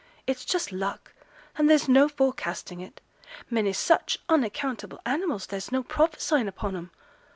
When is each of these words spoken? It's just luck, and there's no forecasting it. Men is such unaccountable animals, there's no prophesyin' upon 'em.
It's 0.25 0.43
just 0.45 0.71
luck, 0.71 1.13
and 1.59 1.69
there's 1.69 1.87
no 1.87 2.09
forecasting 2.09 2.79
it. 2.79 3.01
Men 3.51 3.67
is 3.67 3.77
such 3.77 4.17
unaccountable 4.29 4.99
animals, 5.05 5.45
there's 5.45 5.71
no 5.71 5.83
prophesyin' 5.83 6.47
upon 6.47 6.75
'em. 6.75 6.89